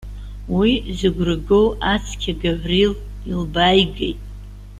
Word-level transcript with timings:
Уи, 0.57 0.71
зыгәра 0.97 1.35
гоу 1.47 1.67
ацқьа 1.93 2.33
Гаврил 2.41 2.93
илбааигеит. 3.29 4.19